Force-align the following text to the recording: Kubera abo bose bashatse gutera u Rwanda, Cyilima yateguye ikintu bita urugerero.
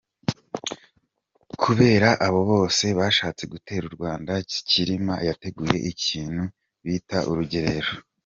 Kubera 1.61 2.09
abo 2.27 2.41
bose 2.51 2.85
bashatse 2.99 3.43
gutera 3.53 3.83
u 3.87 3.93
Rwanda, 3.97 4.31
Cyilima 4.69 5.15
yateguye 5.27 5.77
ikintu 5.91 6.43
bita 6.85 7.17
urugerero. 7.29 7.91